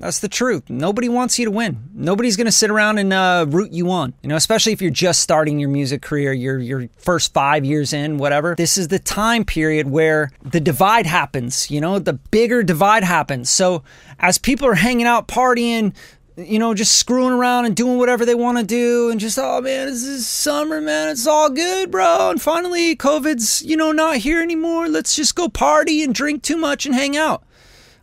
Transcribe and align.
That's 0.00 0.20
the 0.20 0.28
truth. 0.28 0.70
Nobody 0.70 1.10
wants 1.10 1.38
you 1.38 1.44
to 1.44 1.50
win. 1.50 1.90
Nobody's 1.92 2.34
going 2.34 2.46
to 2.46 2.52
sit 2.52 2.70
around 2.70 2.96
and 2.96 3.12
uh, 3.12 3.44
root 3.46 3.70
you 3.70 3.90
on. 3.90 4.14
You 4.22 4.30
know, 4.30 4.36
especially 4.36 4.72
if 4.72 4.80
you're 4.80 4.90
just 4.90 5.20
starting 5.20 5.60
your 5.60 5.68
music 5.68 6.00
career, 6.00 6.32
your 6.32 6.58
your 6.58 6.88
first 6.96 7.34
five 7.34 7.66
years 7.66 7.92
in, 7.92 8.16
whatever. 8.16 8.54
This 8.56 8.78
is 8.78 8.88
the 8.88 8.98
time 8.98 9.44
period 9.44 9.90
where 9.90 10.30
the 10.42 10.58
divide 10.58 11.04
happens. 11.04 11.70
You 11.70 11.82
know, 11.82 11.98
the 11.98 12.14
bigger 12.14 12.62
divide 12.62 13.04
happens. 13.04 13.50
So 13.50 13.82
as 14.18 14.38
people 14.38 14.66
are 14.68 14.74
hanging 14.74 15.04
out, 15.04 15.28
partying, 15.28 15.94
you 16.34 16.58
know, 16.58 16.72
just 16.72 16.96
screwing 16.96 17.34
around 17.34 17.66
and 17.66 17.76
doing 17.76 17.98
whatever 17.98 18.24
they 18.24 18.34
want 18.34 18.56
to 18.56 18.64
do, 18.64 19.10
and 19.10 19.20
just 19.20 19.38
oh 19.38 19.60
man, 19.60 19.86
this 19.86 20.02
is 20.02 20.26
summer, 20.26 20.80
man. 20.80 21.10
It's 21.10 21.26
all 21.26 21.50
good, 21.50 21.90
bro. 21.90 22.30
And 22.30 22.40
finally, 22.40 22.96
COVID's 22.96 23.60
you 23.60 23.76
know 23.76 23.92
not 23.92 24.16
here 24.16 24.40
anymore. 24.40 24.88
Let's 24.88 25.14
just 25.14 25.34
go 25.34 25.50
party 25.50 26.02
and 26.02 26.14
drink 26.14 26.42
too 26.42 26.56
much 26.56 26.86
and 26.86 26.94
hang 26.94 27.18
out. 27.18 27.44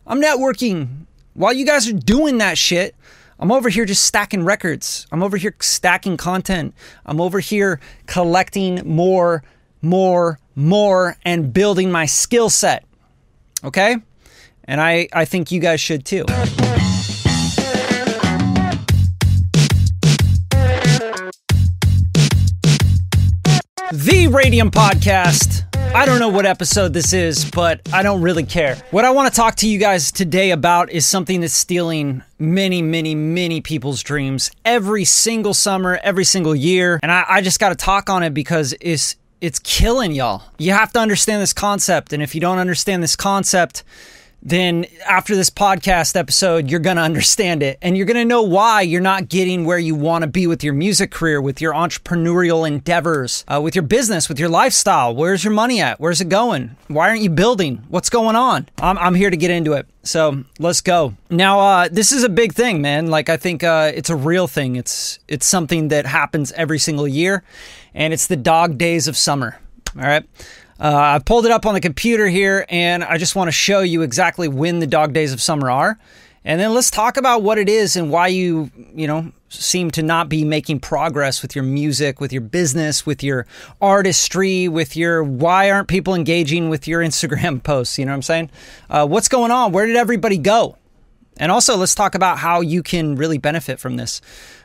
I'm 0.06 0.22
networking 0.22 1.07
while 1.38 1.52
you 1.52 1.64
guys 1.64 1.88
are 1.88 1.92
doing 1.92 2.38
that 2.38 2.58
shit, 2.58 2.96
I'm 3.38 3.52
over 3.52 3.68
here 3.68 3.84
just 3.84 4.04
stacking 4.04 4.44
records. 4.44 5.06
I'm 5.12 5.22
over 5.22 5.36
here 5.36 5.54
stacking 5.60 6.16
content. 6.16 6.74
I'm 7.06 7.20
over 7.20 7.38
here 7.38 7.78
collecting 8.06 8.82
more, 8.84 9.44
more, 9.80 10.40
more, 10.56 11.16
and 11.24 11.52
building 11.52 11.92
my 11.92 12.06
skill 12.06 12.50
set. 12.50 12.84
Okay? 13.62 13.98
And 14.64 14.80
I, 14.80 15.08
I 15.12 15.24
think 15.24 15.52
you 15.52 15.60
guys 15.60 15.80
should 15.80 16.04
too. 16.04 16.24
The 23.92 24.28
Radium 24.28 24.72
Podcast. 24.72 25.67
I 25.94 26.04
don't 26.06 26.20
know 26.20 26.28
what 26.28 26.46
episode 26.46 26.92
this 26.92 27.12
is, 27.12 27.50
but 27.50 27.80
I 27.92 28.02
don't 28.02 28.20
really 28.20 28.44
care. 28.44 28.76
What 28.90 29.04
I 29.04 29.10
want 29.10 29.32
to 29.32 29.36
talk 29.36 29.56
to 29.56 29.68
you 29.68 29.78
guys 29.78 30.12
today 30.12 30.52
about 30.52 30.90
is 30.90 31.06
something 31.06 31.40
that's 31.40 31.54
stealing 31.54 32.22
many, 32.38 32.82
many, 32.82 33.14
many 33.14 33.60
people's 33.60 34.02
dreams 34.02 34.50
every 34.64 35.04
single 35.04 35.54
summer, 35.54 35.98
every 36.02 36.24
single 36.24 36.54
year. 36.54 37.00
And 37.02 37.10
I, 37.10 37.24
I 37.28 37.40
just 37.40 37.58
got 37.58 37.70
to 37.70 37.74
talk 37.74 38.08
on 38.08 38.22
it 38.22 38.34
because 38.34 38.74
it's 38.80 39.16
it's 39.40 39.58
killing 39.60 40.12
y'all. 40.12 40.42
You 40.58 40.72
have 40.72 40.92
to 40.92 41.00
understand 41.00 41.42
this 41.42 41.52
concept, 41.52 42.12
and 42.12 42.22
if 42.22 42.34
you 42.34 42.40
don't 42.40 42.58
understand 42.58 43.02
this 43.02 43.16
concept, 43.16 43.82
then 44.42 44.86
after 45.06 45.34
this 45.34 45.50
podcast 45.50 46.16
episode, 46.16 46.70
you're 46.70 46.80
going 46.80 46.96
to 46.96 47.02
understand 47.02 47.62
it 47.62 47.78
and 47.82 47.96
you're 47.96 48.06
going 48.06 48.16
to 48.16 48.24
know 48.24 48.42
why 48.42 48.82
you're 48.82 49.00
not 49.00 49.28
getting 49.28 49.64
where 49.64 49.78
you 49.78 49.94
want 49.94 50.22
to 50.22 50.28
be 50.28 50.46
with 50.46 50.62
your 50.62 50.74
music 50.74 51.10
career, 51.10 51.40
with 51.40 51.60
your 51.60 51.72
entrepreneurial 51.72 52.66
endeavors, 52.66 53.44
uh, 53.48 53.60
with 53.60 53.74
your 53.74 53.82
business, 53.82 54.28
with 54.28 54.38
your 54.38 54.48
lifestyle. 54.48 55.14
Where's 55.14 55.42
your 55.42 55.52
money 55.52 55.80
at? 55.80 55.98
Where's 56.00 56.20
it 56.20 56.28
going? 56.28 56.76
Why 56.86 57.08
aren't 57.08 57.22
you 57.22 57.30
building? 57.30 57.84
What's 57.88 58.10
going 58.10 58.36
on? 58.36 58.68
I'm, 58.78 58.96
I'm 58.98 59.14
here 59.14 59.30
to 59.30 59.36
get 59.36 59.50
into 59.50 59.72
it. 59.72 59.86
So 60.04 60.44
let's 60.58 60.80
go. 60.80 61.14
Now, 61.28 61.60
uh, 61.60 61.88
this 61.90 62.12
is 62.12 62.22
a 62.22 62.28
big 62.28 62.54
thing, 62.54 62.80
man. 62.80 63.08
Like, 63.08 63.28
I 63.28 63.36
think 63.36 63.62
uh, 63.62 63.92
it's 63.94 64.08
a 64.08 64.16
real 64.16 64.46
thing. 64.46 64.76
It's, 64.76 65.18
it's 65.28 65.46
something 65.46 65.88
that 65.88 66.06
happens 66.06 66.52
every 66.52 66.78
single 66.78 67.06
year, 67.06 67.42
and 67.92 68.14
it's 68.14 68.26
the 68.26 68.36
dog 68.36 68.78
days 68.78 69.08
of 69.08 69.16
summer. 69.16 69.60
All 69.96 70.02
right. 70.02 70.24
Uh, 70.80 70.96
I've 70.96 71.24
pulled 71.24 71.44
it 71.44 71.50
up 71.50 71.66
on 71.66 71.74
the 71.74 71.80
computer 71.80 72.28
here, 72.28 72.64
and 72.68 73.02
I 73.02 73.18
just 73.18 73.34
want 73.34 73.48
to 73.48 73.52
show 73.52 73.80
you 73.80 74.02
exactly 74.02 74.48
when 74.48 74.78
the 74.78 74.86
dog 74.86 75.12
days 75.12 75.32
of 75.32 75.42
summer 75.42 75.70
are. 75.70 75.98
And 76.44 76.58
then 76.58 76.72
let's 76.72 76.90
talk 76.90 77.18
about 77.18 77.42
what 77.42 77.58
it 77.58 77.68
is 77.68 77.96
and 77.96 78.10
why 78.10 78.28
you, 78.28 78.70
you 78.94 79.06
know, 79.06 79.32
seem 79.50 79.90
to 79.90 80.02
not 80.02 80.30
be 80.30 80.44
making 80.44 80.80
progress 80.80 81.42
with 81.42 81.54
your 81.54 81.64
music, 81.64 82.20
with 82.20 82.32
your 82.32 82.40
business, 82.40 83.04
with 83.04 83.22
your 83.22 83.46
artistry, 83.82 84.66
with 84.66 84.96
your 84.96 85.22
why 85.22 85.70
aren't 85.70 85.88
people 85.88 86.14
engaging 86.14 86.70
with 86.70 86.88
your 86.88 87.02
Instagram 87.04 87.62
posts? 87.62 87.98
You 87.98 88.06
know 88.06 88.12
what 88.12 88.16
I'm 88.16 88.22
saying? 88.22 88.50
Uh, 88.88 89.06
what's 89.06 89.28
going 89.28 89.50
on? 89.50 89.72
Where 89.72 89.84
did 89.84 89.96
everybody 89.96 90.38
go? 90.38 90.77
And 91.38 91.52
also, 91.52 91.76
let's 91.76 91.94
talk 91.94 92.14
about 92.14 92.38
how 92.38 92.60
you 92.60 92.82
can 92.82 93.14
really 93.14 93.38
benefit 93.38 93.78
from 93.78 93.96
this. 93.96 94.20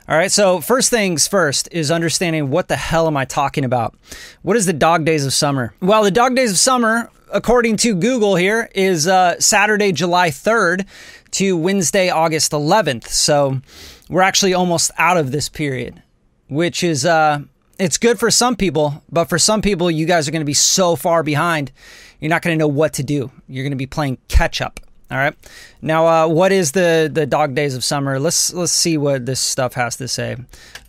All 0.10 0.18
right, 0.18 0.32
so 0.32 0.60
first 0.60 0.90
things 0.90 1.28
first 1.28 1.70
is 1.72 1.92
understanding 1.92 2.50
what 2.50 2.68
the 2.68 2.76
hell 2.76 3.08
am 3.08 3.16
I 3.16 3.26
talking 3.26 3.64
about? 3.64 3.96
What 4.42 4.58
is 4.58 4.66
the 4.66 4.74
dog 4.74 5.06
days 5.06 5.26
of 5.26 5.34
summer? 5.34 5.74
Well, 5.82 6.04
the 6.04 6.12
dog 6.12 6.36
days 6.36 6.52
of 6.52 6.58
summer, 6.58 7.10
according 7.32 7.78
to 7.78 7.96
Google 7.96 8.36
here, 8.36 8.70
is 8.76 9.08
uh, 9.08 9.40
Saturday, 9.40 9.94
July 9.94 10.30
3rd 10.30 10.86
to 11.32 11.56
Wednesday, 11.56 12.10
August 12.10 12.52
11th. 12.52 13.08
So 13.08 13.62
we're 14.10 14.22
actually 14.22 14.54
almost 14.54 14.92
out 14.98 15.18
of 15.18 15.32
this 15.32 15.48
period, 15.48 16.02
which 16.50 16.84
is, 16.84 17.06
uh, 17.06 17.40
it's 17.80 17.98
good 17.98 18.20
for 18.20 18.30
some 18.30 18.56
people, 18.56 19.04
but 19.10 19.26
for 19.26 19.40
some 19.40 19.62
people, 19.62 19.90
you 19.90 20.06
guys 20.06 20.28
are 20.28 20.32
going 20.32 20.42
to 20.42 20.46
be 20.46 20.54
so 20.54 20.96
far 20.96 21.24
behind, 21.24 21.72
you're 22.20 22.30
not 22.30 22.42
going 22.42 22.58
to 22.58 22.60
know 22.60 22.68
what 22.68 22.94
to 22.94 23.04
do. 23.04 23.32
You're 23.48 23.64
going 23.64 23.72
to 23.72 23.78
be 23.78 23.86
playing 23.86 24.18
catch 24.28 24.60
up. 24.62 24.80
All 25.12 25.18
right. 25.18 25.36
Now, 25.82 26.08
uh, 26.08 26.28
what 26.28 26.52
is 26.52 26.72
the 26.72 27.10
the 27.12 27.26
dog 27.26 27.56
days 27.56 27.76
of 27.76 27.84
summer? 27.84 28.20
Let's 28.20 28.54
let's 28.54 28.72
see 28.72 28.98
what 28.98 29.26
this 29.26 29.40
stuff 29.40 29.74
has 29.74 29.98
to 29.98 30.08
say. 30.08 30.36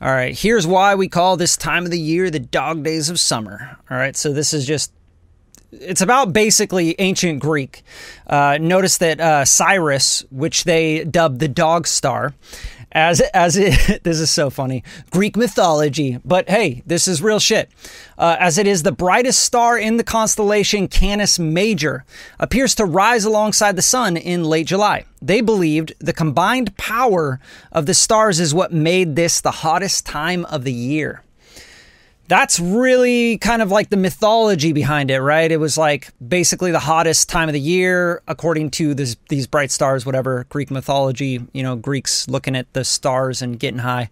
All 0.01 0.11
right. 0.13 0.39
Here's 0.39 0.67
why 0.67 0.95
we 0.95 1.09
call 1.09 1.37
this 1.37 1.57
time 1.57 1.85
of 1.85 1.91
the 1.91 2.01
year 2.01 2.31
the 2.31 2.39
dog 2.39 2.83
days 2.83 3.11
of 3.11 3.21
summer. 3.21 3.77
All 3.91 3.97
right. 3.97 4.17
So 4.17 4.33
this 4.33 4.55
is 4.55 4.67
just 4.67 4.93
it's 5.73 6.01
about 6.01 6.33
basically 6.33 6.95
ancient 6.99 7.41
Greek. 7.41 7.83
Uh, 8.27 8.59
notice 8.61 8.99
that 8.99 9.21
uh, 9.21 9.45
Sirius, 9.45 10.25
which 10.31 10.65
they 10.65 11.05
dubbed 11.05 11.41
the 11.41 11.49
dog 11.49 11.87
star, 11.87 12.35
as 12.95 13.21
as 13.21 13.57
it 13.57 14.03
this 14.05 14.21
is 14.21 14.31
so 14.31 14.51
funny. 14.51 14.83
Greek 15.11 15.37
mythology 15.37 16.19
but 16.25 16.49
hey 16.49 16.83
this 16.87 17.09
is 17.09 17.23
real 17.23 17.41
shit. 17.41 17.71
Uh, 18.17 18.37
as 18.39 18.59
it 18.59 18.67
is 18.67 18.83
the 18.83 18.93
brightest 18.93 19.41
star 19.41 19.77
in 19.77 19.97
the 19.97 20.05
constellation 20.05 20.87
canis 20.89 21.39
major 21.39 22.05
appears 22.39 22.75
to 22.75 22.85
rise 22.85 23.25
alongside 23.25 23.77
the 23.77 23.83
sun 23.83 24.17
in 24.17 24.45
late 24.45 24.67
july. 24.67 25.05
They 25.21 25.41
believed 25.41 25.95
the 25.99 26.13
combined 26.13 26.77
power 26.77 27.41
of 27.73 27.87
the 27.87 27.95
stars 27.95 28.41
is 28.41 28.55
what 28.55 28.73
made 28.73 29.17
this 29.17 29.41
the 29.41 29.51
hottest 29.51 30.07
time 30.07 30.45
of 30.47 30.65
the 30.65 30.73
year 30.73 31.23
that's 32.27 32.59
really 32.59 33.39
kind 33.39 33.61
of 33.61 33.71
like 33.71 33.91
the 33.91 33.97
mythology 33.97 34.73
behind 34.73 35.11
it, 35.11 35.21
right? 35.21 35.51
It 35.51 35.59
was 35.59 35.77
like 35.77 36.11
basically 36.27 36.71
the 36.71 36.79
hottest 36.79 37.29
time 37.29 37.49
of 37.49 37.53
the 37.53 37.61
year 37.61 38.23
according 38.27 38.71
to 38.73 38.95
this, 38.95 39.17
these 39.29 39.47
bright 39.47 39.71
stars, 39.71 40.07
whatever 40.07 40.47
Greek 40.49 40.71
mythology. 40.71 41.41
You 41.53 41.63
know, 41.63 41.77
Greeks 41.77 42.29
looking 42.29 42.57
at 42.57 42.73
the 42.73 42.85
stars 42.85 43.43
and 43.43 43.59
getting 43.59 43.81
high. 43.81 44.11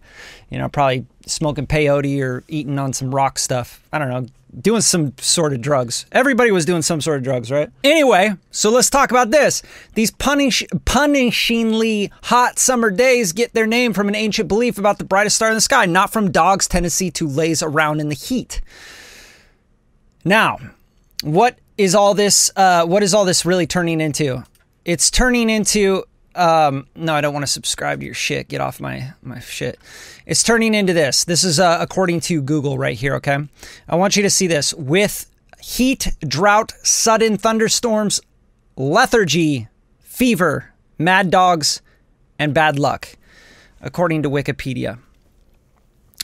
You 0.49 0.59
know, 0.59 0.69
probably 0.69 1.05
smoking 1.25 1.67
peyote 1.67 2.21
or 2.21 2.43
eating 2.47 2.79
on 2.79 2.93
some 2.93 3.13
rock 3.13 3.39
stuff. 3.39 3.81
I 3.91 3.99
don't 3.99 4.09
know, 4.09 4.27
doing 4.59 4.81
some 4.81 5.13
sort 5.17 5.53
of 5.53 5.61
drugs. 5.61 6.05
Everybody 6.11 6.51
was 6.51 6.65
doing 6.65 6.81
some 6.81 7.01
sort 7.01 7.17
of 7.17 7.23
drugs, 7.23 7.51
right? 7.51 7.69
Anyway, 7.83 8.33
so 8.51 8.69
let's 8.69 8.89
talk 8.89 9.11
about 9.11 9.31
this. 9.31 9.63
These 9.95 10.11
punish, 10.11 10.63
punishingly 10.85 12.11
hot 12.23 12.59
summer 12.59 12.91
days 12.91 13.31
get 13.31 13.53
their 13.53 13.67
name 13.67 13.93
from 13.93 14.07
an 14.07 14.15
ancient 14.15 14.47
belief 14.47 14.77
about 14.77 14.97
the 14.97 15.03
brightest 15.05 15.37
star 15.37 15.49
in 15.49 15.55
the 15.55 15.61
sky, 15.61 15.85
not 15.85 16.11
from 16.11 16.31
dogs' 16.31 16.67
tendency 16.67 17.09
to 17.11 17.27
laze 17.27 17.63
around 17.63 17.99
in 17.99 18.09
the 18.09 18.15
heat. 18.15 18.61
Now, 20.25 20.57
what 21.23 21.57
is 21.77 21.95
all 21.95 22.13
this? 22.13 22.51
Uh, 22.55 22.85
what 22.85 23.03
is 23.03 23.13
all 23.13 23.25
this 23.25 23.45
really 23.45 23.67
turning 23.67 23.99
into? 24.01 24.43
It's 24.85 25.09
turning 25.09 25.49
into. 25.49 26.03
Um, 26.35 26.87
no, 26.95 27.13
I 27.13 27.21
don't 27.21 27.33
want 27.33 27.43
to 27.43 27.51
subscribe 27.51 27.99
to 27.99 28.05
your 28.05 28.15
shit. 28.15 28.47
Get 28.47 28.61
off 28.61 28.79
my 28.79 29.13
my 29.21 29.39
shit. 29.39 29.79
It's 30.25 30.43
turning 30.43 30.73
into 30.73 30.93
this. 30.93 31.23
This 31.25 31.43
is 31.43 31.59
uh, 31.59 31.77
according 31.79 32.21
to 32.21 32.41
Google 32.41 32.77
right 32.77 32.97
here, 32.97 33.15
okay? 33.15 33.37
I 33.87 33.95
want 33.95 34.15
you 34.15 34.23
to 34.23 34.29
see 34.29 34.47
this. 34.47 34.73
With 34.73 35.29
heat, 35.61 36.15
drought, 36.27 36.73
sudden 36.83 37.37
thunderstorms, 37.37 38.19
lethargy, 38.75 39.67
fever, 39.99 40.73
mad 40.97 41.29
dogs, 41.29 41.81
and 42.39 42.53
bad 42.53 42.79
luck, 42.79 43.09
according 43.81 44.23
to 44.23 44.29
Wikipedia. 44.29 44.99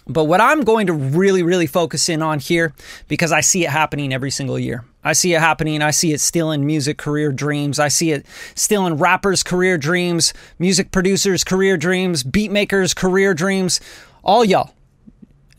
But 0.10 0.26
what 0.26 0.42
I'm 0.42 0.62
going 0.62 0.88
to 0.88 0.94
really, 0.94 1.44
really 1.44 1.68
focus 1.68 2.10
in 2.10 2.24
on 2.24 2.40
here, 2.40 2.74
because 3.08 3.32
I 3.32 3.42
see 3.42 3.64
it 3.64 3.70
happening 3.70 4.12
every 4.12 4.32
single 4.32 4.58
year. 4.58 4.84
I 5.04 5.14
see 5.14 5.34
it 5.34 5.40
happening. 5.40 5.82
I 5.82 5.92
see 5.92 6.12
it 6.12 6.20
stealing 6.20 6.66
music 6.66 6.98
career 6.98 7.32
dreams. 7.32 7.80
I 7.80 7.88
see 7.88 8.12
it 8.12 8.26
stealing 8.56 8.96
rappers' 8.96 9.44
career 9.44 9.78
dreams, 9.78 10.34
music 10.58 10.92
producers' 10.92 11.44
career 11.44 11.78
dreams, 11.78 12.24
beat 12.24 12.52
makers' 12.52 12.94
career 12.94 13.34
dreams. 13.36 13.80
All 14.24 14.44
y'all, 14.44 14.74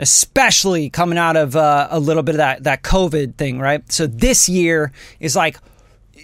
especially 0.00 0.90
coming 0.90 1.16
out 1.16 1.36
of 1.36 1.54
uh, 1.54 1.86
a 1.90 2.00
little 2.00 2.22
bit 2.22 2.34
of 2.34 2.38
that 2.38 2.64
that 2.64 2.82
COVID 2.82 3.36
thing, 3.36 3.60
right? 3.60 3.90
So 3.90 4.06
this 4.06 4.48
year 4.48 4.92
is 5.20 5.36
like 5.36 5.58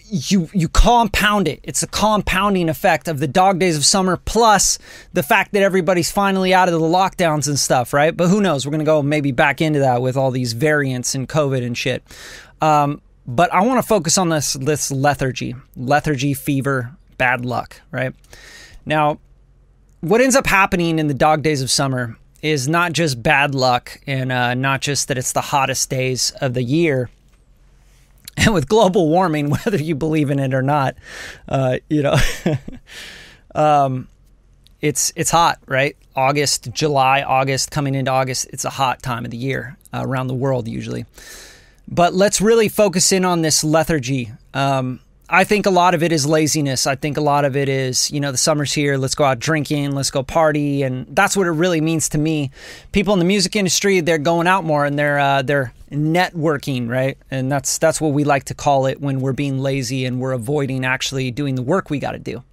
you 0.04 0.48
you 0.52 0.68
compound 0.68 1.48
it. 1.48 1.60
It's 1.62 1.82
a 1.82 1.86
compounding 1.86 2.68
effect 2.68 3.08
of 3.08 3.18
the 3.18 3.26
dog 3.26 3.58
days 3.58 3.76
of 3.76 3.84
summer 3.84 4.16
plus 4.16 4.78
the 5.12 5.22
fact 5.22 5.52
that 5.52 5.62
everybody's 5.62 6.10
finally 6.10 6.54
out 6.54 6.68
of 6.68 6.74
the 6.74 6.80
lockdowns 6.80 7.48
and 7.48 7.58
stuff, 7.58 7.92
right? 7.92 8.16
But 8.16 8.28
who 8.28 8.40
knows? 8.40 8.66
We're 8.66 8.72
gonna 8.72 8.84
go 8.84 9.02
maybe 9.02 9.32
back 9.32 9.60
into 9.60 9.80
that 9.80 10.02
with 10.02 10.16
all 10.16 10.30
these 10.30 10.52
variants 10.52 11.14
and 11.14 11.28
COVID 11.28 11.64
and 11.64 11.76
shit. 11.76 12.02
Um, 12.60 13.00
but 13.26 13.52
I 13.52 13.62
want 13.62 13.82
to 13.82 13.86
focus 13.86 14.18
on 14.18 14.28
this 14.28 14.54
this 14.54 14.90
lethargy, 14.90 15.54
lethargy, 15.76 16.34
fever, 16.34 16.96
bad 17.18 17.44
luck, 17.44 17.80
right? 17.90 18.14
Now, 18.84 19.18
what 20.00 20.20
ends 20.20 20.36
up 20.36 20.46
happening 20.46 20.98
in 20.98 21.08
the 21.08 21.14
dog 21.14 21.42
days 21.42 21.62
of 21.62 21.70
summer 21.70 22.16
is 22.42 22.68
not 22.68 22.92
just 22.92 23.22
bad 23.22 23.54
luck 23.54 23.98
and 24.06 24.30
uh, 24.30 24.54
not 24.54 24.80
just 24.80 25.08
that 25.08 25.18
it's 25.18 25.32
the 25.32 25.40
hottest 25.40 25.90
days 25.90 26.32
of 26.40 26.54
the 26.54 26.62
year 26.62 27.10
and 28.36 28.54
with 28.54 28.68
global 28.68 29.08
warming, 29.08 29.50
whether 29.64 29.76
you 29.76 29.94
believe 29.94 30.30
in 30.30 30.38
it 30.38 30.54
or 30.54 30.62
not, 30.62 30.96
uh, 31.48 31.78
you 31.88 32.02
know, 32.02 32.16
um, 33.54 34.08
it's 34.80 35.12
it's 35.16 35.30
hot, 35.30 35.58
right? 35.66 35.96
August, 36.14 36.70
July, 36.72 37.22
August, 37.22 37.70
coming 37.70 37.94
into 37.94 38.10
August, 38.10 38.46
it's 38.52 38.64
a 38.64 38.70
hot 38.70 39.02
time 39.02 39.24
of 39.24 39.30
the 39.30 39.36
year 39.36 39.76
uh, 39.92 40.02
around 40.02 40.28
the 40.28 40.34
world 40.34 40.68
usually. 40.68 41.04
But 41.88 42.14
let's 42.14 42.40
really 42.40 42.68
focus 42.68 43.12
in 43.12 43.24
on 43.24 43.42
this 43.42 43.62
lethargy. 43.62 44.32
Um, 44.54 45.00
I 45.28 45.42
think 45.42 45.66
a 45.66 45.70
lot 45.70 45.94
of 45.94 46.04
it 46.04 46.12
is 46.12 46.24
laziness. 46.24 46.86
I 46.86 46.94
think 46.94 47.16
a 47.16 47.20
lot 47.20 47.44
of 47.44 47.56
it 47.56 47.68
is, 47.68 48.12
you 48.12 48.20
know, 48.20 48.30
the 48.30 48.38
summer's 48.38 48.72
here, 48.72 48.96
let's 48.96 49.16
go 49.16 49.24
out 49.24 49.40
drinking, 49.40 49.90
let's 49.90 50.10
go 50.10 50.22
party, 50.22 50.84
and 50.84 51.04
that's 51.08 51.36
what 51.36 51.48
it 51.48 51.50
really 51.50 51.80
means 51.80 52.08
to 52.10 52.18
me. 52.18 52.52
People 52.92 53.12
in 53.12 53.18
the 53.18 53.24
music 53.24 53.56
industry, 53.56 54.00
they're 54.00 54.18
going 54.18 54.46
out 54.46 54.62
more 54.62 54.84
and 54.84 54.96
they're 54.96 55.18
uh, 55.18 55.42
they're 55.42 55.72
networking, 55.90 56.88
right? 56.88 57.18
And 57.28 57.50
that's 57.50 57.78
that's 57.78 58.00
what 58.00 58.12
we 58.12 58.22
like 58.22 58.44
to 58.44 58.54
call 58.54 58.86
it 58.86 59.00
when 59.00 59.20
we're 59.20 59.32
being 59.32 59.58
lazy 59.58 60.04
and 60.04 60.20
we're 60.20 60.32
avoiding 60.32 60.84
actually 60.84 61.32
doing 61.32 61.56
the 61.56 61.62
work 61.62 61.90
we 61.90 61.98
got 61.98 62.12
to 62.12 62.20
do. 62.20 62.44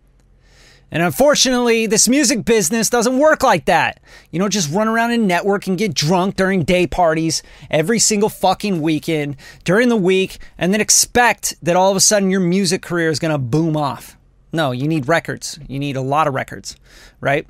And 0.91 1.01
unfortunately, 1.01 1.87
this 1.87 2.07
music 2.07 2.45
business 2.45 2.89
doesn't 2.89 3.17
work 3.17 3.41
like 3.41 3.65
that. 3.65 3.99
You 4.29 4.39
don't 4.39 4.53
just 4.53 4.71
run 4.71 4.87
around 4.87 5.11
and 5.11 5.27
network 5.27 5.65
and 5.65 5.77
get 5.77 5.93
drunk 5.95 6.35
during 6.35 6.63
day 6.63 6.85
parties 6.85 7.41
every 7.71 7.97
single 7.97 8.29
fucking 8.29 8.79
weekend 8.81 9.37
during 9.63 9.89
the 9.89 9.95
week 9.95 10.37
and 10.57 10.71
then 10.71 10.81
expect 10.81 11.55
that 11.63 11.75
all 11.75 11.89
of 11.89 11.97
a 11.97 11.99
sudden 11.99 12.29
your 12.29 12.41
music 12.41 12.83
career 12.83 13.09
is 13.09 13.17
going 13.17 13.31
to 13.31 13.39
boom 13.39 13.75
off. 13.75 14.17
No, 14.51 14.71
you 14.71 14.87
need 14.87 15.07
records. 15.07 15.57
You 15.67 15.79
need 15.79 15.95
a 15.95 16.01
lot 16.01 16.27
of 16.27 16.35
records, 16.35 16.75
right? 17.19 17.47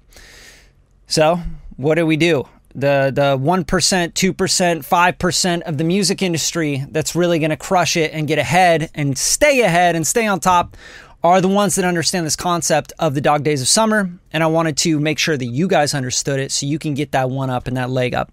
So, 1.05 1.41
what 1.75 1.95
do 1.95 2.05
we 2.05 2.15
do? 2.15 2.47
The 2.73 3.11
the 3.13 3.37
1%, 3.37 3.65
2%, 3.65 4.33
5% 4.33 5.61
of 5.61 5.77
the 5.77 5.83
music 5.83 6.21
industry 6.21 6.85
that's 6.89 7.13
really 7.13 7.39
going 7.39 7.49
to 7.49 7.57
crush 7.57 7.97
it 7.97 8.13
and 8.13 8.25
get 8.25 8.39
ahead 8.39 8.89
and 8.95 9.17
stay 9.17 9.61
ahead 9.61 9.95
and 9.95 10.07
stay 10.07 10.25
on 10.25 10.39
top 10.39 10.77
are 11.23 11.39
the 11.39 11.47
ones 11.47 11.75
that 11.75 11.85
understand 11.85 12.25
this 12.25 12.35
concept 12.35 12.91
of 12.99 13.13
the 13.13 13.21
dog 13.21 13.43
days 13.43 13.61
of 13.61 13.67
summer. 13.67 14.11
And 14.33 14.43
I 14.43 14.47
wanted 14.47 14.75
to 14.77 14.99
make 14.99 15.17
sure 15.17 15.37
that 15.37 15.45
you 15.45 15.67
guys 15.67 15.93
understood 15.93 16.39
it 16.39 16.51
so 16.51 16.65
you 16.65 16.77
can 16.77 16.93
get 16.93 17.13
that 17.13 17.29
one 17.29 17.49
up 17.49 17.67
and 17.67 17.77
that 17.77 17.89
leg 17.89 18.13
up. 18.13 18.31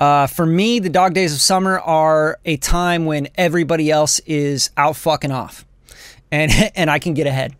Uh, 0.00 0.26
for 0.26 0.44
me, 0.44 0.78
the 0.78 0.88
dog 0.88 1.14
days 1.14 1.32
of 1.34 1.40
summer 1.40 1.78
are 1.78 2.38
a 2.44 2.56
time 2.56 3.06
when 3.06 3.28
everybody 3.36 3.90
else 3.90 4.18
is 4.20 4.70
out 4.76 4.96
fucking 4.96 5.30
off 5.30 5.64
and, 6.30 6.52
and 6.74 6.90
I 6.90 6.98
can 6.98 7.14
get 7.14 7.26
ahead. 7.26 7.54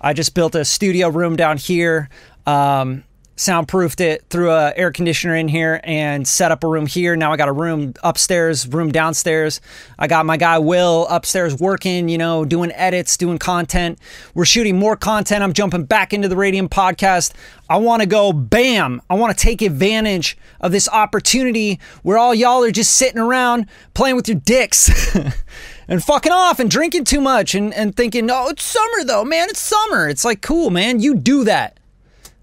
I 0.00 0.12
just 0.12 0.34
built 0.34 0.54
a 0.54 0.64
studio 0.64 1.08
room 1.08 1.36
down 1.36 1.56
here. 1.58 2.08
Um, 2.46 3.04
soundproofed 3.38 4.00
it, 4.00 4.24
threw 4.30 4.50
a 4.50 4.72
air 4.76 4.90
conditioner 4.90 5.36
in 5.36 5.48
here, 5.48 5.80
and 5.84 6.26
set 6.26 6.50
up 6.50 6.64
a 6.64 6.68
room 6.68 6.86
here. 6.86 7.16
Now 7.16 7.32
I 7.32 7.36
got 7.36 7.48
a 7.48 7.52
room 7.52 7.94
upstairs, 8.02 8.66
room 8.66 8.90
downstairs. 8.90 9.60
I 9.98 10.06
got 10.06 10.26
my 10.26 10.36
guy 10.36 10.58
Will 10.58 11.06
upstairs 11.08 11.58
working, 11.58 12.08
you 12.08 12.18
know, 12.18 12.44
doing 12.44 12.72
edits, 12.72 13.16
doing 13.16 13.38
content. 13.38 13.98
We're 14.34 14.44
shooting 14.44 14.78
more 14.78 14.96
content. 14.96 15.42
I'm 15.42 15.52
jumping 15.52 15.84
back 15.84 16.12
into 16.12 16.28
the 16.28 16.36
Radium 16.36 16.68
podcast. 16.68 17.32
I 17.70 17.76
want 17.76 18.02
to 18.02 18.08
go 18.08 18.32
bam. 18.32 19.00
I 19.08 19.14
want 19.14 19.36
to 19.36 19.42
take 19.42 19.62
advantage 19.62 20.36
of 20.60 20.72
this 20.72 20.88
opportunity 20.88 21.80
where 22.02 22.18
all 22.18 22.34
y'all 22.34 22.64
are 22.64 22.70
just 22.70 22.96
sitting 22.96 23.18
around 23.18 23.66
playing 23.94 24.16
with 24.16 24.28
your 24.28 24.38
dicks. 24.38 25.16
and 25.88 26.02
fucking 26.02 26.32
off 26.32 26.60
and 26.60 26.70
drinking 26.70 27.04
too 27.04 27.20
much 27.20 27.54
and, 27.54 27.72
and 27.74 27.96
thinking, 27.96 28.30
oh, 28.30 28.48
it's 28.48 28.64
summer 28.64 29.04
though, 29.04 29.24
man. 29.24 29.48
It's 29.48 29.60
summer. 29.60 30.08
It's 30.08 30.24
like, 30.24 30.42
cool, 30.42 30.70
man. 30.70 31.00
You 31.00 31.14
do 31.14 31.44
that. 31.44 31.78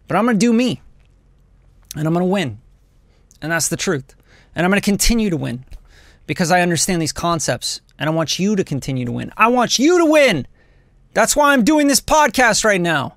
But 0.07 0.17
I'm 0.17 0.25
going 0.25 0.37
to 0.37 0.45
do 0.45 0.53
me 0.53 0.81
and 1.95 2.07
I'm 2.07 2.13
going 2.13 2.25
to 2.25 2.31
win. 2.31 2.59
And 3.41 3.51
that's 3.51 3.69
the 3.69 3.77
truth. 3.77 4.15
And 4.55 4.65
I'm 4.65 4.71
going 4.71 4.81
to 4.81 4.85
continue 4.85 5.29
to 5.29 5.37
win 5.37 5.65
because 6.27 6.51
I 6.51 6.61
understand 6.61 7.01
these 7.01 7.13
concepts 7.13 7.81
and 7.97 8.09
I 8.09 8.13
want 8.13 8.39
you 8.39 8.55
to 8.55 8.63
continue 8.63 9.05
to 9.05 9.11
win. 9.11 9.31
I 9.37 9.47
want 9.47 9.79
you 9.79 9.97
to 9.99 10.05
win. 10.05 10.47
That's 11.13 11.35
why 11.35 11.53
I'm 11.53 11.63
doing 11.63 11.87
this 11.87 12.01
podcast 12.01 12.65
right 12.65 12.81
now. 12.81 13.15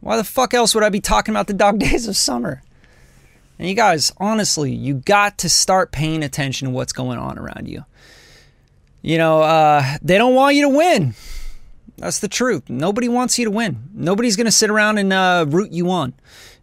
Why 0.00 0.16
the 0.16 0.24
fuck 0.24 0.54
else 0.54 0.74
would 0.74 0.84
I 0.84 0.88
be 0.88 1.00
talking 1.00 1.32
about 1.32 1.46
the 1.46 1.54
dog 1.54 1.78
days 1.80 2.08
of 2.08 2.16
summer? 2.16 2.62
And 3.58 3.68
you 3.68 3.74
guys, 3.74 4.12
honestly, 4.16 4.72
you 4.72 4.94
got 4.94 5.38
to 5.38 5.50
start 5.50 5.92
paying 5.92 6.22
attention 6.22 6.68
to 6.68 6.72
what's 6.72 6.94
going 6.94 7.18
on 7.18 7.38
around 7.38 7.68
you. 7.68 7.84
You 9.02 9.18
know, 9.18 9.42
uh, 9.42 9.96
they 10.02 10.18
don't 10.18 10.34
want 10.34 10.56
you 10.56 10.62
to 10.62 10.76
win. 10.76 11.14
That's 11.98 12.20
the 12.20 12.28
truth. 12.28 12.70
Nobody 12.70 13.08
wants 13.08 13.38
you 13.38 13.44
to 13.44 13.50
win. 13.50 13.90
Nobody's 13.92 14.36
going 14.36 14.46
to 14.46 14.52
sit 14.52 14.70
around 14.70 14.96
and 14.96 15.12
uh, 15.12 15.44
root 15.46 15.72
you 15.72 15.90
on. 15.90 16.14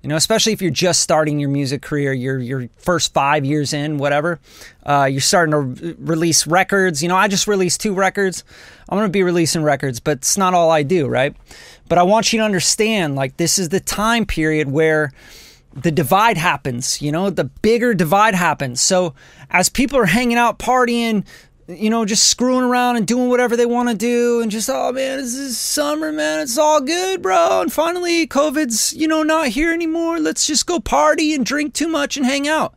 You 0.02 0.10
know, 0.10 0.16
especially 0.16 0.54
if 0.54 0.62
you're 0.62 0.72
just 0.72 1.02
starting 1.02 1.40
your 1.40 1.50
music 1.50 1.82
career, 1.82 2.14
you're 2.14 2.40
your 2.40 2.70
first 2.78 3.14
five 3.14 3.44
years 3.44 3.74
in, 3.74 3.98
whatever. 3.98 4.40
Uh, 4.86 5.08
you're 5.12 5.22
starting 5.22 5.52
to 5.76 5.96
release 6.00 6.48
records. 6.48 7.02
You 7.02 7.10
know, 7.10 7.16
I 7.16 7.28
just 7.28 7.48
released 7.48 7.82
two 7.82 7.94
records. 7.94 8.44
I'm 8.88 8.98
going 8.98 9.08
to 9.08 9.12
be 9.12 9.24
releasing 9.24 9.64
records, 9.64 10.00
but 10.00 10.20
it's 10.20 10.38
not 10.38 10.54
all 10.54 10.72
I 10.72 10.84
do, 10.84 11.08
right? 11.08 11.36
But 11.90 11.98
I 11.98 12.04
want 12.04 12.32
you 12.32 12.40
to 12.40 12.46
understand, 12.46 13.16
like, 13.16 13.38
this 13.38 13.58
is 13.60 13.70
the 13.70 13.80
time 13.80 14.26
period 14.26 14.70
where 14.70 15.12
the 15.74 15.92
divide 15.92 16.38
happens, 16.38 17.02
you 17.04 17.12
know, 17.12 17.30
the 17.30 17.44
bigger 17.44 17.94
divide 17.94 18.34
happens. 18.34 18.82
So 18.82 19.14
as 19.52 19.70
people 19.70 20.00
are 20.00 20.06
hanging 20.06 20.38
out, 20.38 20.58
partying, 20.58 21.24
you 21.68 21.90
know, 21.90 22.06
just 22.06 22.30
screwing 22.30 22.64
around 22.64 22.96
and 22.96 23.06
doing 23.06 23.30
whatever 23.30 23.58
they 23.58 23.66
want 23.66 23.90
to 23.90 23.96
do 23.96 24.42
and 24.42 24.50
just, 24.50 24.70
oh 24.70 24.92
man, 24.92 25.18
this 25.18 25.36
is 25.36 25.58
summer, 25.58 26.12
man. 26.14 26.40
It's 26.40 26.58
all 26.58 26.80
good, 26.80 27.22
bro. 27.22 27.62
And 27.62 27.72
finally, 27.72 28.26
COVID's, 28.26 28.94
you 28.94 29.08
know, 29.08 29.24
not 29.24 29.50
here 29.50 29.74
anymore. 29.74 30.20
Let's 30.20 30.48
just 30.48 30.66
go 30.66 30.80
party 30.80 31.34
and 31.34 31.46
drink 31.46 31.74
too 31.74 31.90
much 31.90 32.16
and 32.16 32.26
hang 32.26 32.48
out. 32.48 32.74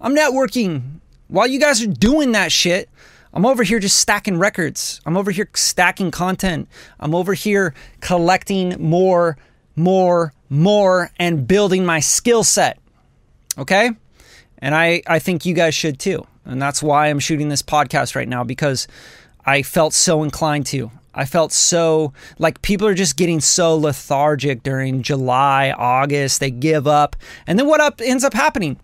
I'm 0.00 0.14
networking. 0.14 1.00
While 1.28 1.46
you 1.46 1.58
guys 1.58 1.82
are 1.82 1.86
doing 1.86 2.32
that 2.32 2.52
shit, 2.52 2.90
I'm 3.32 3.46
over 3.46 3.62
here 3.62 3.78
just 3.78 3.98
stacking 3.98 4.38
records. 4.38 5.00
I'm 5.06 5.16
over 5.16 5.30
here 5.30 5.48
stacking 5.54 6.10
content. 6.10 6.68
I'm 7.00 7.14
over 7.14 7.34
here 7.34 7.74
collecting 8.00 8.76
more, 8.78 9.38
more, 9.74 10.34
more, 10.50 11.10
and 11.18 11.46
building 11.46 11.84
my 11.84 12.00
skill 12.00 12.44
set. 12.44 12.78
Okay? 13.56 13.90
And 14.58 14.74
I, 14.74 15.02
I 15.06 15.18
think 15.18 15.46
you 15.46 15.54
guys 15.54 15.74
should 15.74 15.98
too. 15.98 16.26
And 16.48 16.60
that's 16.60 16.82
why 16.82 17.08
I'm 17.08 17.18
shooting 17.18 17.50
this 17.50 17.62
podcast 17.62 18.16
right 18.16 18.28
now 18.28 18.42
because 18.42 18.88
I 19.44 19.62
felt 19.62 19.92
so 19.94 20.22
inclined 20.22 20.66
to. 20.66 20.90
I 21.14 21.24
felt 21.24 21.52
so 21.52 22.12
like 22.38 22.62
people 22.62 22.86
are 22.86 22.94
just 22.94 23.16
getting 23.16 23.40
so 23.40 23.76
lethargic 23.76 24.62
during 24.62 25.02
July, 25.02 25.74
August. 25.76 26.40
They 26.40 26.50
give 26.50 26.86
up. 26.86 27.16
And 27.46 27.58
then 27.58 27.66
what 27.66 27.80
up 27.80 28.00
ends 28.00 28.24
up 28.24 28.34
happening? 28.34 28.78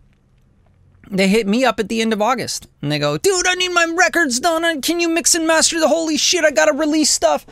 They 1.11 1.29
hit 1.29 1.47
me 1.47 1.65
up 1.65 1.79
at 1.79 1.89
the 1.89 2.01
end 2.01 2.13
of 2.13 2.23
August 2.23 2.67
and 2.83 2.91
they 2.91 2.99
go, 2.99 3.19
dude, 3.19 3.47
I 3.47 3.55
need 3.55 3.69
my 3.69 3.93
records 3.97 4.41
done. 4.41 4.81
Can 4.81 5.01
you 5.01 5.09
mix 5.09 5.35
and 5.35 5.47
master 5.47 5.79
the 5.79 5.89
holy 5.89 6.17
shit? 6.17 6.45
I 6.45 6.51
got 6.51 6.67
to 6.67 6.73
release 6.73 7.11
stuff. 7.11 7.47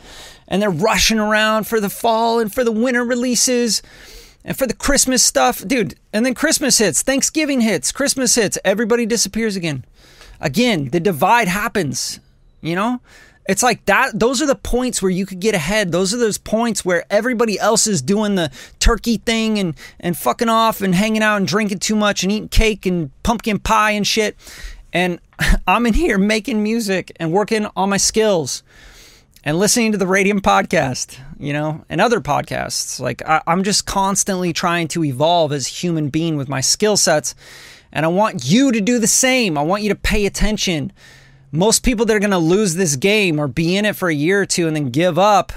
And 0.47 0.61
they're 0.61 0.69
rushing 0.69 1.19
around 1.19 1.65
for 1.65 1.79
the 1.79 1.89
fall 1.89 2.39
and 2.39 2.53
for 2.53 2.63
the 2.63 2.71
winter 2.71 3.05
releases 3.05 3.81
and 4.43 4.57
for 4.57 4.67
the 4.67 4.73
Christmas 4.73 5.23
stuff. 5.23 5.65
Dude, 5.65 5.95
and 6.11 6.25
then 6.25 6.33
Christmas 6.33 6.79
hits, 6.79 7.01
Thanksgiving 7.01 7.61
hits, 7.61 7.91
Christmas 7.91 8.35
hits, 8.35 8.57
everybody 8.65 9.05
disappears 9.05 9.55
again. 9.55 9.85
Again, 10.43 10.89
the 10.89 10.99
divide 10.99 11.47
happens, 11.47 12.19
you 12.61 12.75
know? 12.75 12.99
It's 13.47 13.63
like 13.63 13.85
that. 13.85 14.17
Those 14.17 14.41
are 14.41 14.45
the 14.45 14.55
points 14.55 15.01
where 15.01 15.09
you 15.11 15.25
could 15.25 15.39
get 15.39 15.55
ahead. 15.55 15.91
Those 15.91 16.13
are 16.13 16.17
those 16.17 16.37
points 16.37 16.85
where 16.85 17.05
everybody 17.09 17.57
else 17.59 17.87
is 17.87 18.01
doing 18.01 18.35
the 18.35 18.51
turkey 18.79 19.17
thing 19.17 19.57
and, 19.57 19.75
and 19.99 20.17
fucking 20.17 20.49
off 20.49 20.81
and 20.81 20.93
hanging 20.93 21.23
out 21.23 21.37
and 21.37 21.47
drinking 21.47 21.79
too 21.79 21.95
much 21.95 22.23
and 22.23 22.31
eating 22.31 22.49
cake 22.49 22.85
and 22.85 23.11
pumpkin 23.23 23.59
pie 23.59 23.91
and 23.91 24.05
shit. 24.05 24.37
And 24.93 25.19
I'm 25.67 25.85
in 25.85 25.93
here 25.93 26.17
making 26.17 26.61
music 26.61 27.11
and 27.19 27.31
working 27.31 27.67
on 27.75 27.89
my 27.89 27.97
skills 27.97 28.63
and 29.43 29.59
listening 29.59 29.91
to 29.93 29.97
the 29.97 30.07
Radium 30.07 30.41
podcast, 30.41 31.19
you 31.37 31.51
know, 31.51 31.83
and 31.89 31.99
other 31.99 32.21
podcasts. 32.21 32.99
Like 32.99 33.21
I, 33.27 33.41
am 33.47 33.63
just 33.63 33.85
constantly 33.85 34.53
trying 34.53 34.87
to 34.89 35.03
evolve 35.03 35.51
as 35.51 35.67
a 35.67 35.71
human 35.71 36.09
being 36.09 36.37
with 36.37 36.47
my 36.47 36.61
skill 36.61 36.95
sets 36.95 37.35
and 37.93 38.05
I 38.05 38.09
want 38.09 38.43
you 38.43 38.71
to 38.71 38.81
do 38.81 38.99
the 38.99 39.07
same. 39.07 39.57
I 39.57 39.61
want 39.61 39.83
you 39.83 39.89
to 39.89 39.95
pay 39.95 40.25
attention. 40.25 40.91
Most 41.51 41.83
people 41.83 42.05
that 42.07 42.15
are 42.15 42.19
going 42.19 42.31
to 42.31 42.37
lose 42.39 42.73
this 42.73 42.95
game 42.95 43.39
or 43.39 43.47
be 43.47 43.77
in 43.77 43.85
it 43.85 43.95
for 43.95 44.09
a 44.09 44.13
year 44.13 44.41
or 44.41 44.45
two 44.45 44.67
and 44.67 44.75
then 44.75 44.89
give 44.89 45.17
up 45.17 45.53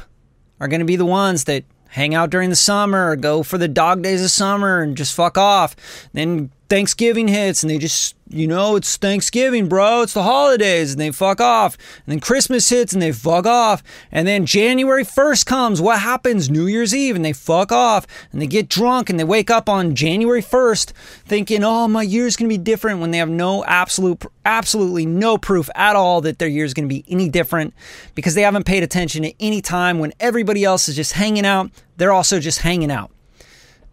are 0.61 0.69
going 0.69 0.81
to 0.81 0.87
be 0.87 0.97
the 0.97 1.07
ones 1.07 1.45
that 1.45 1.65
hang 1.89 2.15
out 2.15 2.29
during 2.29 2.51
the 2.51 2.57
summer 2.57 3.11
or 3.11 3.17
go 3.17 3.43
for 3.43 3.57
the 3.57 3.67
dog 3.67 4.03
days 4.03 4.23
of 4.23 4.31
summer 4.31 4.83
and 4.83 4.97
just 4.97 5.15
fuck 5.15 5.39
off. 5.39 5.75
Then 6.13 6.53
Thanksgiving 6.69 7.29
hits 7.29 7.63
and 7.63 7.71
they 7.71 7.79
just, 7.79 8.17
you 8.29 8.47
know, 8.49 8.75
it's 8.75 8.97
Thanksgiving, 8.97 9.69
bro. 9.69 10.03
It's 10.03 10.15
the 10.15 10.25
holidays 10.25 10.93
and 10.93 11.01
they 11.01 11.13
fuck 11.13 11.41
off. 11.41 11.77
And 12.05 12.13
then 12.13 12.21
Christmas 12.21 12.69
hits 12.69 12.93
and 12.93 13.01
they 13.01 13.13
fuck 13.13 13.47
off. 13.47 13.85
And 14.11 14.27
then 14.27 14.47
January 14.47 15.05
1st 15.05 15.47
comes. 15.47 15.81
What 15.81 16.01
happens? 16.01 16.51
New 16.51 16.67
Year's 16.67 16.95
Eve 16.95 17.15
and 17.15 17.25
they 17.25 17.33
fuck 17.33 17.71
off 17.71 18.07
and 18.33 18.43
they 18.43 18.49
get 18.49 18.69
drunk 18.69 19.09
and 19.09 19.19
they 19.19 19.25
wake 19.25 19.51
up 19.51 19.69
on 19.69 19.95
January 19.95 20.43
1st 20.43 20.93
thinking, 21.25 21.63
oh, 21.63 21.87
my 21.87 22.03
year's 22.03 22.37
going 22.37 22.49
to 22.49 22.59
be 22.59 22.63
different 22.63 23.01
when 23.01 23.13
they 23.13 23.19
have 23.19 23.29
no 23.29 23.65
absolute, 23.65 24.25
absolutely 24.45 25.07
no 25.07 25.39
proof 25.39 25.71
at 25.77 25.95
all 25.95 26.21
that 26.23 26.41
their 26.41 26.49
year's 26.49 26.75
going 26.75 26.89
to 26.89 26.95
be 26.95 27.05
any 27.09 27.29
different 27.29 27.75
because 28.17 28.35
they 28.35 28.43
haven't 28.43 28.67
paid 28.67 28.83
attention 28.83 29.25
at 29.25 29.35
any 29.39 29.61
time 29.61 30.01
when 30.01 30.13
everybody 30.19 30.65
else 30.65 30.89
is 30.89 30.97
just 30.97 31.13
hanging 31.13 31.47
out. 31.47 31.71
They're 31.97 32.13
also 32.13 32.41
just 32.41 32.59
hanging 32.61 32.91
out. 32.91 33.11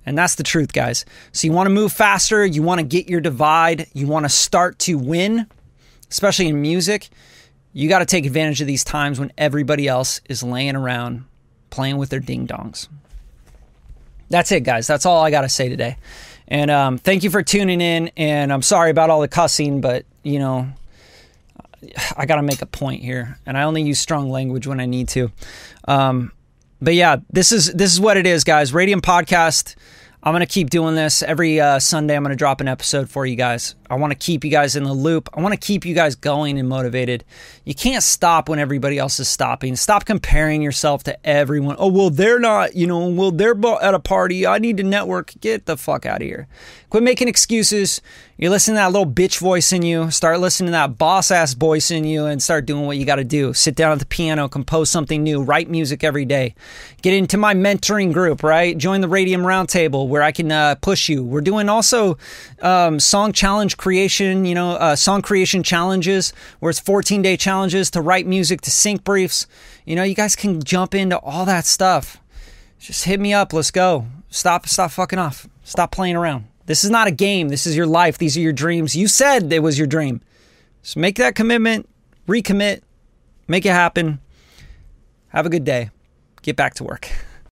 And 0.06 0.18
that's 0.18 0.36
the 0.36 0.44
truth, 0.44 0.74
guys. 0.74 1.06
So 1.32 1.48
you 1.48 1.54
want 1.54 1.68
to 1.68 1.74
move 1.74 1.92
faster, 1.92 2.46
you 2.46 2.62
want 2.62 2.80
to 2.80 2.86
get 2.86 3.10
your 3.10 3.22
divide, 3.22 3.88
you 3.94 4.08
want 4.08 4.26
to 4.26 4.30
start 4.30 4.80
to 4.80 4.98
win, 4.98 5.48
especially 6.10 6.48
in 6.50 6.62
music. 6.62 7.10
You 7.72 7.90
got 7.90 8.00
to 8.00 8.06
take 8.06 8.26
advantage 8.26 8.62
of 8.62 8.68
these 8.68 8.84
times 8.84 9.20
when 9.20 9.32
everybody 9.38 9.88
else 9.88 10.22
is 10.30 10.44
laying 10.44 10.76
around 10.76 11.26
playing 11.70 11.98
with 11.98 12.10
their 12.10 12.20
ding 12.20 12.46
dongs. 12.46 12.88
that's 14.30 14.52
it, 14.52 14.62
guys. 14.62 14.86
That's 14.86 15.06
all 15.06 15.24
I 15.24 15.32
got 15.32 15.42
to 15.42 15.50
say 15.50 15.70
today. 15.70 15.98
And 16.48 16.70
um, 16.70 16.98
thank 16.98 17.24
you 17.24 17.30
for 17.30 17.42
tuning 17.42 17.82
in. 17.82 18.12
And 18.18 18.54
I'm 18.54 18.62
sorry 18.62 18.92
about 18.92 19.10
all 19.10 19.22
the 19.22 19.28
cussing, 19.28 19.82
but 19.82 20.06
you 20.22 20.40
know, 20.40 20.68
I 22.16 22.26
got 22.26 22.38
to 22.38 22.44
make 22.44 22.62
a 22.62 22.66
point 22.66 23.02
here, 23.02 23.38
and 23.46 23.58
I 23.58 23.64
only 23.64 23.82
use 23.82 24.00
strong 24.00 24.30
language 24.30 24.68
when 24.68 24.80
I 24.80 24.86
need 24.86 25.10
to. 25.10 25.32
Um, 25.86 26.32
but 26.84 26.94
yeah, 26.94 27.18
this 27.32 27.52
is 27.52 27.74
this 27.74 27.92
is 27.92 28.00
what 28.00 28.18
it 28.18 28.28
is, 28.28 28.44
guys. 28.44 28.74
Radium 28.74 29.02
podcast. 29.02 29.76
I'm 30.26 30.34
gonna 30.34 30.46
keep 30.46 30.70
doing 30.70 30.96
this 30.96 31.22
every 31.22 31.60
uh, 31.60 31.80
Sunday. 31.80 32.16
I'm 32.16 32.24
gonna 32.24 32.38
drop 32.38 32.62
an 32.62 32.70
episode 32.70 33.10
for 33.10 33.26
you 33.26 33.36
guys. 33.36 33.76
I 33.90 33.96
want 33.96 34.12
to 34.12 34.18
keep 34.18 34.46
you 34.46 34.50
guys 34.50 34.78
in 34.78 34.86
the 34.86 34.94
loop. 34.94 35.30
I 35.34 35.42
want 35.42 35.54
to 35.54 35.60
keep 35.60 35.86
you 35.86 35.94
guys 35.94 36.16
going 36.16 36.58
and 36.58 36.68
motivated. 36.68 37.26
You 37.66 37.76
can't 37.76 38.02
stop 38.02 38.48
when 38.48 38.58
everybody 38.58 38.98
else 38.98 39.20
is 39.20 39.28
stopping. 39.28 39.76
Stop 39.76 40.06
comparing 40.06 40.62
yourself 40.62 41.04
to 41.04 41.28
everyone. 41.28 41.76
Oh 41.78 41.90
well, 41.90 42.10
they're 42.10 42.40
not. 42.40 42.74
You 42.74 42.88
know, 42.88 43.10
well 43.10 43.32
they're 43.32 43.56
at 43.82 43.94
a 43.94 44.00
party. 44.00 44.48
I 44.48 44.60
need 44.60 44.78
to 44.78 44.84
network. 44.84 45.34
Get 45.42 45.66
the 45.66 45.76
fuck 45.76 46.06
out 46.06 46.22
of 46.22 46.28
here. 46.28 46.48
Quit 46.90 47.04
making 47.04 47.28
excuses. 47.28 48.02
You 48.38 48.50
listen 48.50 48.74
to 48.74 48.78
that 48.78 48.92
little 48.92 49.12
bitch 49.12 49.40
voice 49.40 49.72
in 49.72 49.84
you. 49.84 50.10
Start 50.10 50.40
listening 50.40 50.68
to 50.68 50.72
that 50.72 50.98
boss 50.98 51.32
ass 51.32 51.54
voice 51.54 51.92
in 51.92 52.04
you 52.04 52.26
and 52.26 52.42
start 52.42 52.66
doing 52.66 52.86
what 52.86 52.98
you 52.98 53.06
got 53.06 53.16
to 53.18 53.24
do. 53.24 53.54
Sit 53.54 53.76
down 53.76 53.92
at 53.92 54.00
the 54.00 54.06
piano, 54.06 54.50
compose 54.50 54.90
something 54.90 55.22
new, 55.22 55.42
write 55.42 55.70
music 55.70 56.04
every 56.04 56.26
day. 56.26 56.56
Get 57.02 57.14
into 57.14 57.38
my 57.38 57.54
mentoring 57.54 58.12
group, 58.12 58.44
right? 58.44 58.78
Join 58.78 59.02
the 59.02 59.08
Radium 59.08 59.42
Roundtable 59.42 60.08
where 60.14 60.22
I 60.22 60.32
can 60.32 60.52
uh, 60.52 60.76
push 60.76 61.10
you. 61.10 61.24
We're 61.24 61.42
doing 61.42 61.70
also 61.70 62.20
um, 62.62 63.00
song 63.00 63.34
challenge 63.34 63.78
creation, 63.78 64.46
you 64.46 64.54
know, 64.54 64.74
uh, 64.74 64.96
song 64.96 65.24
creation 65.24 65.64
challenges 65.64 66.34
where 66.60 66.70
it's 66.70 66.80
14 66.80 67.24
day 67.24 67.36
challenges 67.36 67.90
to 67.92 68.02
write 68.02 68.28
music, 68.28 68.62
to 68.62 68.70
sync 68.70 69.04
briefs. 69.04 69.48
You 69.86 69.96
know, 69.96 70.04
you 70.04 70.14
guys 70.14 70.36
can 70.36 70.62
jump 70.62 70.94
into 70.94 71.18
all 71.18 71.46
that 71.46 71.66
stuff. 71.66 72.22
Just 72.78 73.06
hit 73.06 73.20
me 73.20 73.34
up. 73.34 73.54
Let's 73.54 73.72
go. 73.72 74.06
Stop, 74.30 74.68
stop 74.68 74.92
fucking 74.92 75.18
off. 75.18 75.48
Stop 75.64 75.92
playing 75.92 76.16
around. 76.16 76.46
This 76.68 76.84
is 76.84 76.92
not 76.92 77.08
a 77.08 77.12
game. 77.12 77.50
This 77.50 77.66
is 77.66 77.76
your 77.76 77.88
life. 77.88 78.20
These 78.20 78.38
are 78.38 78.42
your 78.42 78.54
dreams. 78.54 78.96
You 78.96 79.08
said 79.08 79.52
it 79.52 79.64
was 79.64 79.80
your 79.80 79.88
dream. 79.88 80.22
So 80.84 81.00
make 81.00 81.16
that 81.16 81.34
commitment, 81.34 81.90
recommit, 82.28 82.82
make 83.48 83.66
it 83.66 83.72
happen. 83.72 84.20
Have 85.30 85.48
a 85.48 85.50
good 85.50 85.64
day. 85.64 85.90
Get 86.44 86.56
back 86.56 86.76
to 86.76 86.84
work. 86.84 87.10